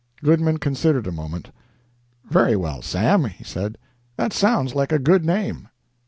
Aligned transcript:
Goodman 0.23 0.57
considered 0.57 1.05
a 1.05 1.11
moment. 1.11 1.51
"Very 2.27 2.55
well, 2.55 2.81
Sam," 2.81 3.25
he 3.25 3.43
said, 3.43 3.77
"that 4.17 4.33
sounds 4.33 4.73
like 4.73 4.91
a 4.91 4.97
good 4.97 5.23
name." 5.23 5.67